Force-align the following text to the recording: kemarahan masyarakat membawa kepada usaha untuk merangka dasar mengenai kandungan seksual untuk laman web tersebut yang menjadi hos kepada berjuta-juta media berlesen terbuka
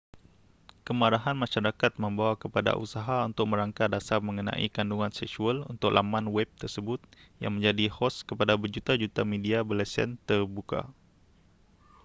kemarahan 0.87 1.37
masyarakat 1.43 1.91
membawa 2.03 2.33
kepada 2.43 2.71
usaha 2.83 3.17
untuk 3.29 3.45
merangka 3.53 3.85
dasar 3.95 4.17
mengenai 4.27 4.65
kandungan 4.77 5.11
seksual 5.19 5.55
untuk 5.73 5.91
laman 5.97 6.25
web 6.35 6.49
tersebut 6.61 6.97
yang 7.43 7.51
menjadi 7.55 7.85
hos 7.97 8.15
kepada 8.29 8.53
berjuta-juta 8.61 9.21
media 9.33 9.59
berlesen 9.69 10.09
terbuka 10.27 10.81